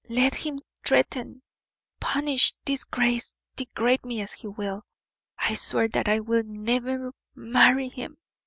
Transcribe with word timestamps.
"Let 0.09 0.33
him 0.47 0.61
threaten, 0.83 1.43
punish, 1.99 2.55
disgrace, 2.65 3.35
degrade 3.55 4.03
me 4.03 4.19
as 4.21 4.31
he 4.33 4.47
will, 4.47 4.83
I 5.37 5.53
swear 5.53 5.87
that 5.89 6.09
I 6.09 6.21
will 6.21 6.41
never 6.43 7.11
marry 7.35 7.87
him. 7.89 8.17